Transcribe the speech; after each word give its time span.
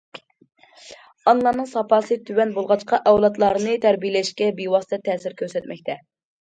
ئانىلارنىڭ 1.31 1.67
ساپاسى 1.75 2.19
تۆۋەن 2.31 2.55
بولغاچقا، 2.57 3.01
ئەۋلادلارنى 3.13 3.79
تەربىيەلەشكە 3.87 4.53
بىۋاسىتە 4.63 5.03
تەسىر 5.11 5.43
كۆرسەتمەكتە. 5.45 6.03